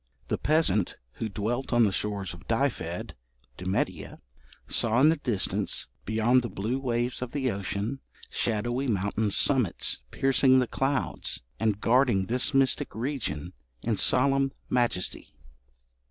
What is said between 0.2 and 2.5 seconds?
The peasant who dwelt on the shores of